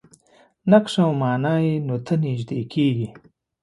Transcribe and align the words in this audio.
نقش 0.71 0.93
او 1.03 1.11
معنا 1.21 1.53
یې 1.65 1.73
نو 1.87 1.95
ته 2.05 2.13
نژدې 2.23 2.61
کېږي. 2.73 3.07